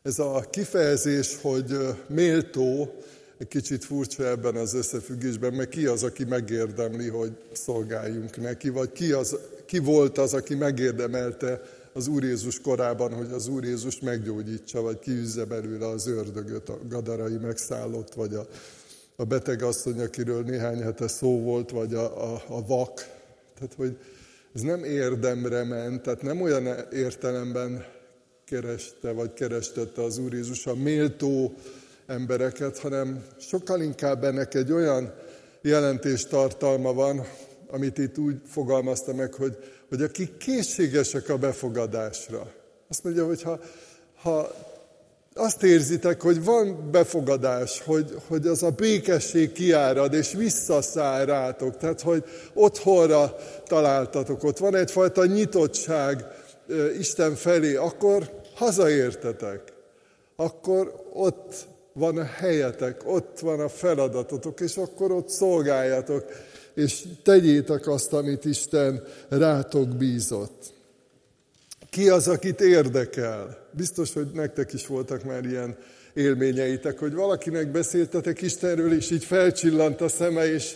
[0.02, 2.94] Ez a kifejezés, hogy méltó,
[3.38, 8.92] egy kicsit furcsa ebben az összefüggésben, mert ki az, aki megérdemli, hogy szolgáljunk neki, vagy
[8.92, 11.62] ki, az, ki volt az, aki megérdemelte
[11.94, 16.80] az Úr Jézus korában, hogy az Úr Jézus meggyógyítsa, vagy kiűzze belőle az ördögöt, a
[16.88, 18.48] gadarai megszállott, vagy a,
[19.16, 22.94] a beteg asszony, akiről néhány hete szó volt, vagy a, a, a vak.
[23.56, 23.98] Tehát, hogy
[24.56, 27.86] ez nem érdemre ment, tehát nem olyan értelemben
[28.46, 31.54] kereste, vagy kerestette az Úr Jézus a méltó
[32.06, 35.14] embereket, hanem sokkal inkább ennek egy olyan
[35.62, 37.26] jelentés tartalma van,
[37.68, 39.58] amit itt úgy fogalmazta meg, hogy,
[39.90, 42.52] hogy akik készségesek a befogadásra.
[42.90, 43.60] Azt mondja, hogy ha,
[44.22, 44.52] ha
[45.34, 52.02] azt érzitek, hogy van befogadás, hogy, hogy az a békesség kiárad, és visszaszáll rátok, tehát
[52.02, 52.24] hogy
[52.54, 53.36] otthonra
[53.68, 56.26] találtatok, ott van egyfajta nyitottság
[57.00, 59.62] Isten felé, akkor hazaértetek,
[60.36, 66.26] akkor ott van a helyetek, ott van a feladatotok, és akkor ott szolgáljátok,
[66.74, 70.74] és tegyétek azt, amit Isten rátok bízott.
[71.90, 73.68] Ki az, akit érdekel?
[73.72, 75.78] Biztos, hogy nektek is voltak már ilyen
[76.14, 80.76] élményeitek, hogy valakinek beszéltetek Istenről, és így felcsillant a szeme, és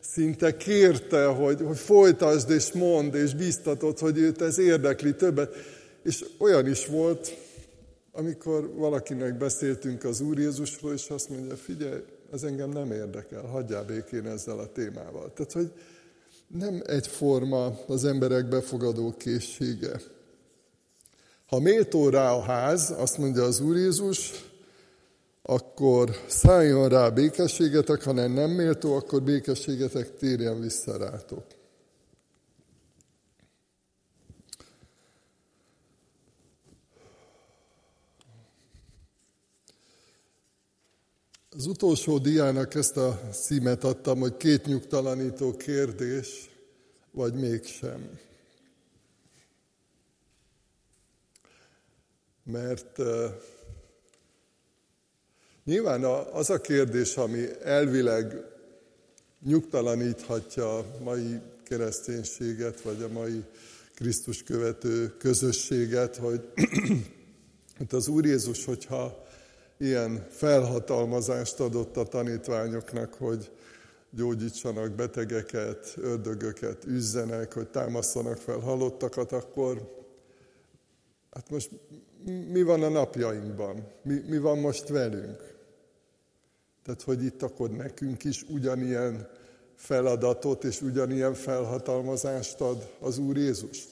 [0.00, 5.54] szinte kérte, hogy, hogy folytasd és mondd, és biztatod, hogy őt ez érdekli többet.
[6.02, 7.36] És olyan is volt,
[8.16, 13.84] amikor valakinek beszéltünk az Úr Jézusról, és azt mondja, figyelj, ez engem nem érdekel, hagyjál
[13.84, 15.32] békén ezzel a témával.
[15.32, 15.72] Tehát, hogy
[16.46, 20.00] nem egyforma az emberek befogadó készsége.
[21.46, 24.32] Ha méltó rá a ház, azt mondja az Úr Jézus,
[25.42, 31.44] akkor szálljon rá békességetek, ha nem, nem méltó, akkor békességetek térjen vissza rátok.
[41.56, 46.50] Az utolsó diának ezt a címet adtam, hogy két nyugtalanító kérdés,
[47.10, 48.18] vagy mégsem.
[52.42, 52.98] Mert
[55.64, 58.44] nyilván az a kérdés, ami elvileg
[59.44, 63.44] nyugtalaníthatja a mai kereszténységet, vagy a mai
[63.94, 66.48] Krisztus követő közösséget, hogy
[67.90, 69.23] az Úr Jézus, hogyha
[69.78, 73.50] ilyen felhatalmazást adott a tanítványoknak, hogy
[74.10, 80.02] gyógyítsanak betegeket, ördögöket, üzzenek, hogy támasztanak fel halottakat, akkor
[81.30, 81.70] hát most
[82.50, 83.86] mi van a napjainkban?
[84.02, 85.54] Mi, mi van most velünk?
[86.84, 89.28] Tehát, hogy itt akkor nekünk is ugyanilyen
[89.74, 93.84] feladatot és ugyanilyen felhatalmazást ad az Úr Jézus.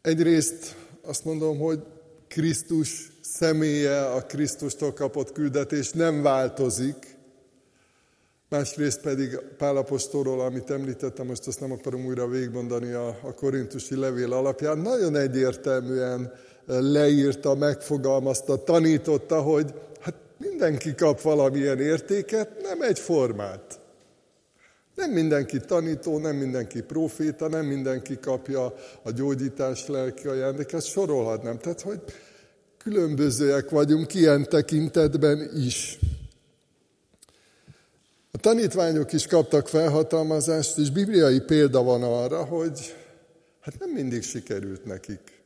[0.00, 1.82] Egyrészt azt mondom, hogy
[2.28, 7.16] Krisztus személye, a Krisztustól kapott küldetés nem változik,
[8.48, 14.32] másrészt pedig Pálapostól, amit említettem, most azt nem akarom újra végigmondani a, a korintusi levél
[14.32, 16.32] alapján, nagyon egyértelműen
[16.66, 23.80] leírta, megfogalmazta, tanította, hogy hát mindenki kap valamilyen értéket, nem egy formát.
[24.98, 31.58] Nem mindenki tanító, nem mindenki proféta, nem mindenki kapja a gyógyítás lelki ajándékát, sorolhatnám.
[31.58, 32.00] Tehát, hogy
[32.78, 35.98] különbözőek vagyunk ilyen tekintetben is.
[38.30, 42.96] A tanítványok is kaptak felhatalmazást, és bibliai példa van arra, hogy
[43.60, 45.42] hát nem mindig sikerült nekik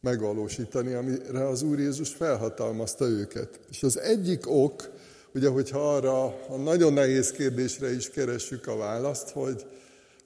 [0.00, 3.60] megvalósítani, amire az Úr Jézus felhatalmazta őket.
[3.70, 4.90] És az egyik ok,
[5.34, 9.66] ugye, hogyha arra a nagyon nehéz kérdésre is keressük a választ, hogy,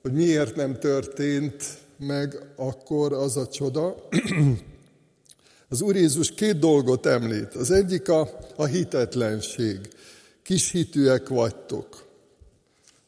[0.02, 1.64] hogy miért nem történt
[1.98, 4.08] meg akkor az a csoda,
[5.68, 7.54] az Úr Jézus két dolgot említ.
[7.54, 9.78] Az egyik a, a hitetlenség.
[10.42, 12.06] Kis hitűek vagytok.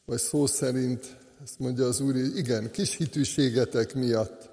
[0.05, 4.46] Vagy szó szerint, ezt mondja az Úr, igen, kis hitűségetek miatt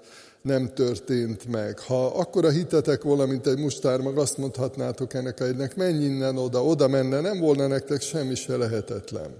[0.45, 1.79] nem történt meg.
[1.79, 6.63] Ha akkora hitetek volna, mint egy mustármag, azt mondhatnátok ennek a egynek, menj innen oda,
[6.63, 9.35] oda menne, nem volna nektek semmi se lehetetlen.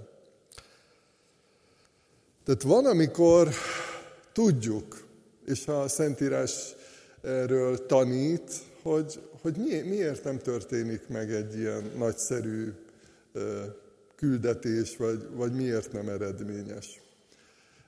[2.44, 3.48] Tehát van, amikor
[4.32, 5.06] tudjuk,
[5.44, 6.74] és a Szentírás
[7.22, 8.50] erről tanít,
[8.82, 9.56] hogy, hogy
[9.88, 12.72] miért nem történik meg egy ilyen nagyszerű
[14.16, 17.00] küldetés, vagy, vagy miért nem eredményes.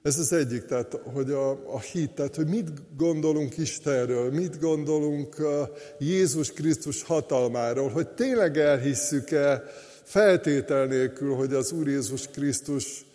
[0.03, 5.37] Ez az egyik, tehát hogy a, a hit, tehát hogy mit gondolunk Istenről, mit gondolunk
[5.99, 9.65] Jézus Krisztus hatalmáról, hogy tényleg elhisszük-e
[10.03, 13.07] feltétel nélkül, hogy az Úr Jézus Krisztus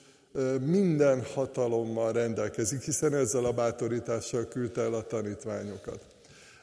[0.66, 6.00] minden hatalommal rendelkezik, hiszen ezzel a bátorítással küldte el a tanítványokat.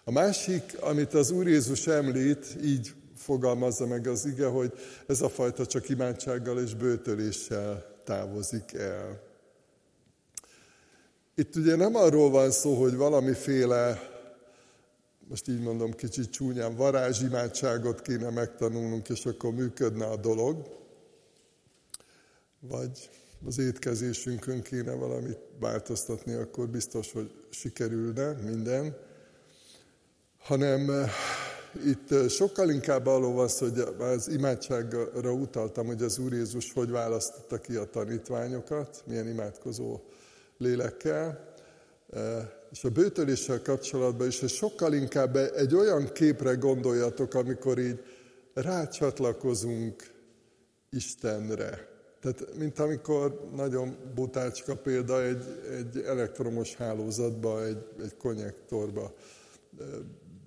[0.05, 4.73] A másik, amit az Úr Jézus említ, így fogalmazza meg az ige, hogy
[5.07, 9.30] ez a fajta csak imádsággal és bőtöléssel távozik el.
[11.35, 14.09] Itt ugye nem arról van szó, hogy valamiféle,
[15.29, 20.79] most így mondom kicsit csúnyán, varázsimádságot kéne megtanulnunk, és akkor működne a dolog,
[22.61, 23.11] vagy
[23.47, 28.97] az étkezésünkön kéne valamit változtatni, akkor biztos, hogy sikerülne minden,
[30.39, 31.11] hanem eh,
[31.87, 36.91] itt eh, sokkal inkább arról van hogy az imádságra utaltam, hogy az Úr Jézus hogy
[36.91, 40.01] választotta ki a tanítványokat, milyen imádkozó
[40.61, 41.55] lélekkel,
[42.11, 48.05] e, és a bőtöléssel kapcsolatban is, és sokkal inkább egy olyan képre gondoljatok, amikor így
[48.55, 50.11] rácsatlakozunk
[50.91, 51.89] Istenre.
[52.21, 55.45] Tehát, mint amikor nagyon butácska példa, egy,
[55.79, 59.15] egy elektromos hálózatba, egy, egy konnektorba
[59.79, 59.85] e,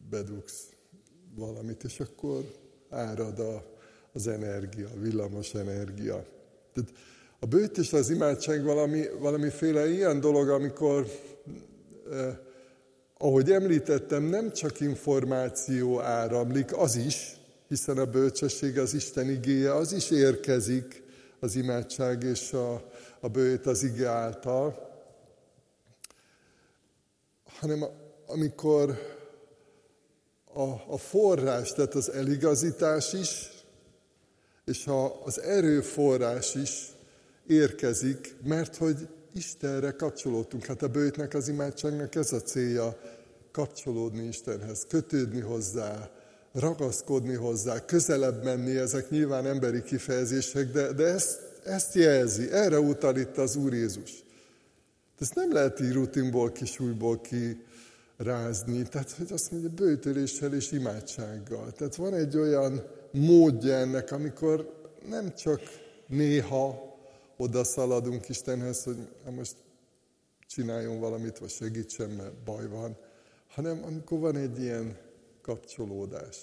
[0.10, 0.64] bedugsz
[1.36, 2.44] valamit, és akkor
[2.90, 3.64] árad a,
[4.14, 6.26] az energia, villamos energia.
[6.74, 6.92] Tehát
[7.44, 11.08] a bőt és az imádság valami, valamiféle ilyen dolog, amikor,
[12.12, 12.38] eh,
[13.18, 17.36] ahogy említettem, nem csak információ áramlik, az is,
[17.68, 21.04] hiszen a bölcsesség az Isten igéje, az is érkezik
[21.40, 22.90] az imádság és a,
[23.20, 24.90] a bőt az ige által,
[27.60, 27.86] hanem
[28.28, 28.98] amikor
[30.54, 33.50] a, a forrás, tehát az eligazítás is,
[34.66, 36.93] és a, az erőforrás is
[37.48, 40.66] érkezik, mert hogy Istenre kapcsolódtunk.
[40.66, 42.98] Hát a bőtnek, az imádságnak ez a célja,
[43.52, 46.10] kapcsolódni Istenhez, kötődni hozzá,
[46.52, 53.18] ragaszkodni hozzá, közelebb menni, ezek nyilván emberi kifejezések, de, de ezt, ezt jelzi, erre utal
[53.18, 54.24] itt az Úr Jézus.
[55.20, 61.72] Ezt nem lehet így rutinból, kisújból kirázni, tehát hogy azt mondja, bőtöléssel és imádsággal.
[61.72, 64.74] Tehát van egy olyan módja ennek, amikor
[65.10, 65.62] nem csak
[66.08, 66.93] néha,
[67.44, 69.56] oda szaladunk Istenhez, hogy most
[70.48, 72.98] csináljon valamit, vagy segítsen, mert baj van,
[73.48, 74.98] hanem amikor van egy ilyen
[75.42, 76.38] kapcsolódás.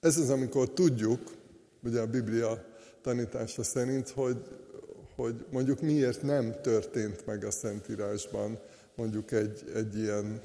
[0.00, 1.34] Ez az, amikor tudjuk,
[1.82, 2.64] ugye a Biblia
[3.02, 4.42] tanítása szerint, hogy,
[5.14, 8.58] hogy mondjuk miért nem történt meg a Szentírásban
[8.94, 10.42] mondjuk egy, egy ilyen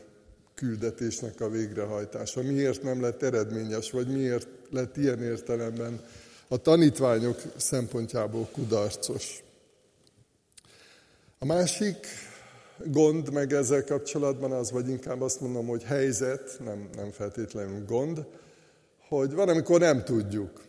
[0.62, 6.02] küldetésnek a végrehajtása, miért nem lett eredményes, vagy miért lett ilyen értelemben
[6.48, 9.44] a tanítványok szempontjából kudarcos.
[11.40, 12.08] A másik
[12.86, 18.26] gond meg ezzel kapcsolatban az, vagy inkább azt mondom, hogy helyzet, nem, nem feltétlenül gond,
[19.08, 20.62] hogy van, amikor nem tudjuk.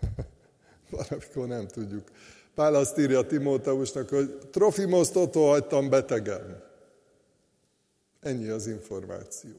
[0.90, 2.10] van, amikor nem tudjuk.
[2.54, 6.67] Pál azt írja Timóteusnak, hogy Trofimoszt otthon hagytam betegen.
[8.28, 9.56] Ennyi az információ.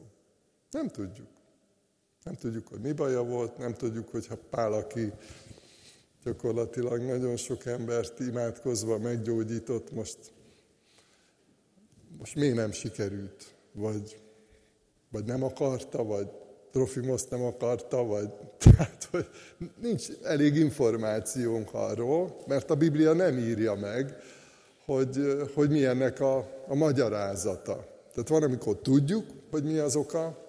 [0.72, 1.28] Nem tudjuk.
[2.24, 5.12] Nem tudjuk, hogy mi baja volt, nem tudjuk, hogyha Pál, aki
[6.24, 10.18] gyakorlatilag nagyon sok embert imádkozva meggyógyított, most,
[12.18, 13.54] most miért nem sikerült?
[13.72, 14.22] Vagy,
[15.12, 16.30] vagy nem akarta, vagy
[16.72, 19.30] Trofimos nem akarta, vagy tehát, hogy
[19.82, 24.16] nincs elég információnk arról, mert a Biblia nem írja meg,
[24.86, 27.98] hogy, hogy mi ennek a, a magyarázata.
[28.20, 30.46] Tehát van, amikor tudjuk, hogy mi az oka,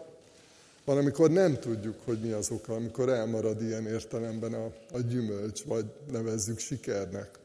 [0.85, 5.63] van, amikor nem tudjuk, hogy mi az oka, amikor elmarad ilyen értelemben a, a gyümölcs,
[5.63, 7.39] vagy nevezzük sikernek.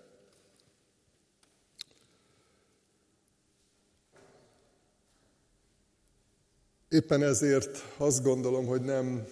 [6.89, 9.27] Éppen ezért azt gondolom, hogy nem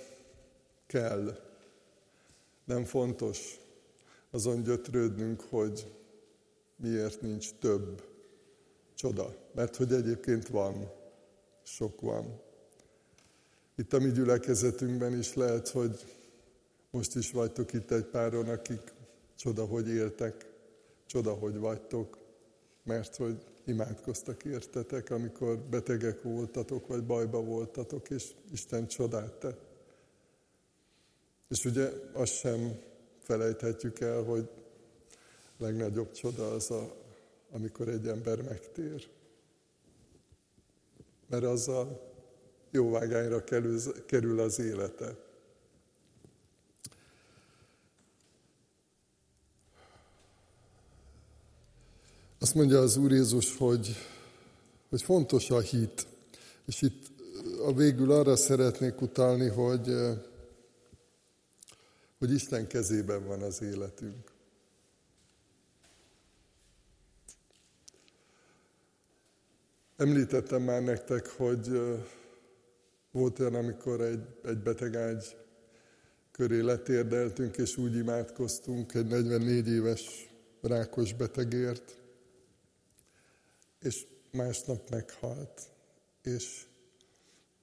[0.88, 1.40] kell,
[2.66, 3.60] nem fontos
[4.32, 5.88] azon gyötrődnünk, hogy
[6.76, 8.13] miért nincs több
[8.96, 9.36] csoda.
[9.52, 10.92] Mert hogy egyébként van,
[11.64, 12.42] sok van.
[13.76, 16.06] Itt a mi gyülekezetünkben is lehet, hogy
[16.92, 18.94] most is vagytok itt egy páron, akik
[19.36, 20.50] csoda, hogy éltek,
[21.06, 22.18] csoda, hogy vagytok,
[22.84, 29.62] mert hogy imádkoztak értetek, amikor betegek voltatok, vagy bajba voltatok, és Isten csodát tett.
[31.48, 32.80] És ugye azt sem
[33.20, 34.50] felejthetjük el, hogy
[35.58, 36.96] legnagyobb csoda az, a,
[37.54, 39.10] amikor egy ember megtér.
[41.28, 42.12] Mert azzal
[42.72, 43.44] jóvágányra
[44.06, 45.16] kerül az élete.
[52.40, 53.96] Azt mondja az Úr Jézus, hogy,
[54.90, 56.08] hogy fontos a hit.
[56.66, 57.12] És itt
[57.66, 59.96] a végül arra szeretnék utalni, hogy,
[62.18, 64.33] hogy Isten kezében van az életünk.
[69.98, 71.68] Említettem már nektek, hogy
[73.12, 75.36] volt olyan, amikor egy, egy betegágy
[76.32, 80.30] köré letérdeltünk, és úgy imádkoztunk egy 44 éves
[80.62, 81.98] rákos betegért,
[83.80, 85.62] és másnap meghalt.
[86.22, 86.66] És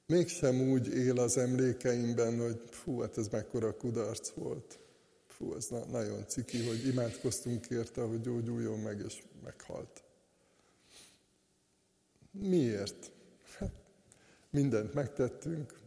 [0.07, 4.79] mégsem úgy él az emlékeimben, hogy fú, hát ez mekkora kudarc volt.
[5.27, 10.03] Fú, ez na- nagyon ciki, hogy imádkoztunk érte, hogy gyógyuljon meg, és meghalt.
[12.31, 13.13] Miért?
[13.59, 13.73] Hát,
[14.51, 15.79] mindent megtettünk,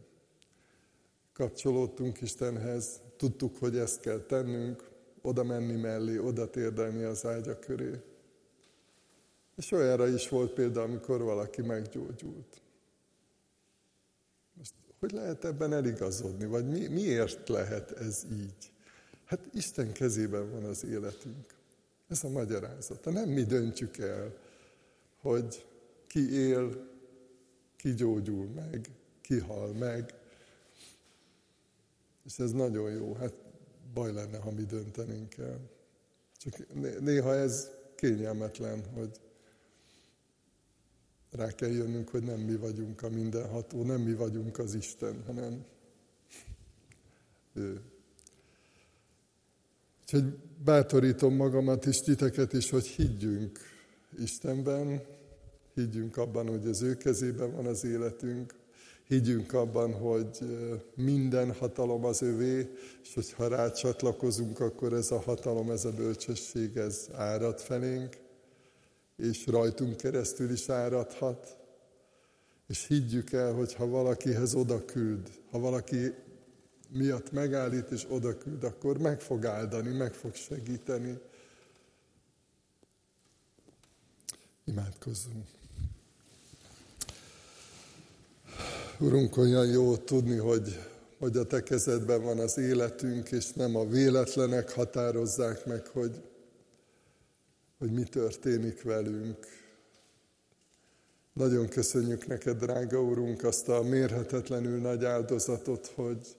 [1.33, 4.89] kapcsolódtunk Istenhez, tudtuk, hogy ezt kell tennünk,
[5.21, 8.01] oda menni mellé, oda térdelni az ágya köré.
[9.55, 12.61] És olyanra is volt példa, amikor valaki meggyógyult.
[14.53, 18.71] Most hogy lehet ebben eligazodni, vagy mi, miért lehet ez így?
[19.25, 21.53] Hát Isten kezében van az életünk.
[22.07, 23.11] Ez a magyarázata.
[23.11, 24.37] Nem mi döntjük el,
[25.21, 25.65] hogy
[26.13, 26.89] ki él,
[27.75, 28.89] ki gyógyul meg,
[29.21, 30.13] ki hal meg.
[32.25, 33.13] És ez nagyon jó.
[33.13, 33.33] Hát
[33.93, 35.59] baj lenne, ha mi döntenénk el.
[36.37, 39.19] Csak néha ez kényelmetlen, hogy
[41.31, 45.65] rá kell jönnünk, hogy nem mi vagyunk a mindenható, nem mi vagyunk az Isten, hanem
[47.53, 47.81] ő.
[50.01, 53.59] Úgyhogy bátorítom magamat és titeket is, hogy higgyünk
[54.19, 55.12] Istenben,
[55.73, 58.53] higgyünk abban, hogy az ő kezében van az életünk,
[59.07, 60.37] higgyünk abban, hogy
[60.95, 62.69] minden hatalom az övé,
[63.03, 68.17] és hogyha rá csatlakozunk, akkor ez a hatalom, ez a bölcsesség, ez árad felénk,
[69.17, 71.57] és rajtunk keresztül is áradhat.
[72.67, 76.13] És higgyük el, hogy ha valakihez oda küld, ha valaki
[76.89, 81.19] miatt megállít és oda küld, akkor meg fog áldani, meg fog segíteni.
[84.65, 85.47] Imádkozzunk.
[88.99, 90.79] Urunk, olyan jó tudni, hogy,
[91.19, 96.21] hogy a Te kezedben van az életünk, és nem a véletlenek határozzák meg, hogy
[97.83, 99.37] hogy mi történik velünk.
[101.33, 106.35] Nagyon köszönjük neked, drága Urunk, azt a mérhetetlenül nagy áldozatot, hogy,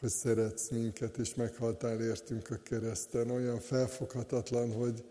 [0.00, 3.30] hogy szeretsz minket, és meghaltál értünk a kereszten.
[3.30, 5.04] Olyan felfoghatatlan, hogy,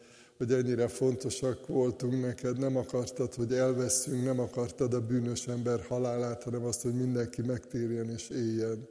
[0.44, 6.44] hogy ennyire fontosak voltunk neked, nem akartad, hogy elveszünk, nem akartad a bűnös ember halálát,
[6.44, 8.88] hanem azt, hogy mindenki megtérjen és éljen.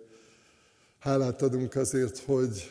[0.98, 2.70] Hálát adunk azért, hogy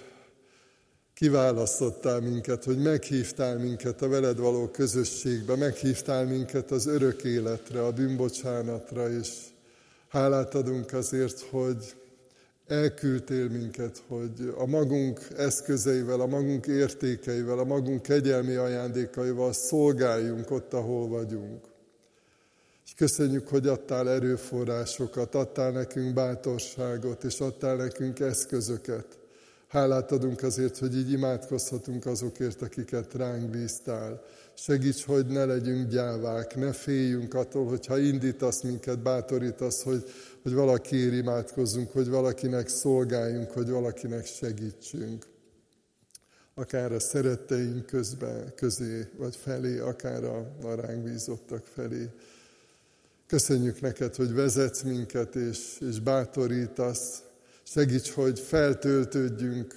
[1.14, 7.92] kiválasztottál minket, hogy meghívtál minket a veled való közösségbe, meghívtál minket az örök életre, a
[7.92, 9.30] bűnbocsánatra, és
[10.08, 11.96] hálát adunk azért, hogy
[12.72, 20.74] elküldtél minket, hogy a magunk eszközeivel, a magunk értékeivel, a magunk kegyelmi ajándékaival szolgáljunk ott,
[20.74, 21.66] ahol vagyunk.
[22.86, 29.20] És köszönjük, hogy adtál erőforrásokat, adtál nekünk bátorságot, és adtál nekünk eszközöket.
[29.68, 34.24] Hálát adunk azért, hogy így imádkozhatunk azokért, akiket ránk bíztál.
[34.56, 40.04] Segíts, hogy ne legyünk gyávák, ne féljünk attól, hogyha indítasz minket, bátorítasz, hogy,
[40.44, 45.26] hogy valakiért imádkozzunk, hogy valakinek szolgáljunk, hogy valakinek segítsünk.
[46.54, 52.10] Akár a szeretteink közben, közé vagy felé, akár a, a ránk bízottak felé.
[53.28, 57.24] Köszönjük neked, hogy vezetsz minket és, és bátorítasz.
[57.74, 59.74] Segíts, hogy feltöltődjünk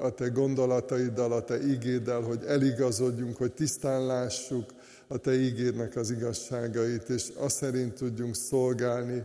[0.00, 4.74] a te gondolataiddal, a te ígéddel, hogy eligazodjunk, hogy tisztán lássuk
[5.06, 9.24] a te ígédnek az igazságait, és azt szerint tudjunk szolgálni,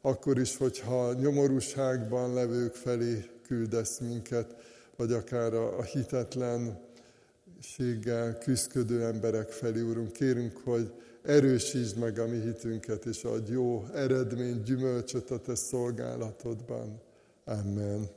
[0.00, 4.54] akkor is, hogyha nyomorúságban levők felé küldesz minket,
[4.96, 10.12] vagy akár a, hitetlenséggel küzdködő emberek felé, Úrunk.
[10.12, 10.92] Kérünk, hogy
[11.22, 17.08] erősítsd meg a mi hitünket, és adj jó eredmény, gyümölcsöt a Te szolgálatodban.
[17.50, 18.08] Amen.